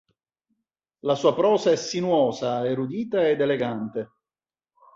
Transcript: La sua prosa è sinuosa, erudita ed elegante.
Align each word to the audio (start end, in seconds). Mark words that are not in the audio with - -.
La 1.01 1.13
sua 1.13 1.35
prosa 1.35 1.69
è 1.69 1.75
sinuosa, 1.75 2.67
erudita 2.67 3.29
ed 3.29 3.39
elegante. 3.39 4.09